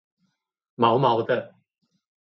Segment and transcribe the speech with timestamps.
[0.73, 1.53] 毛毛的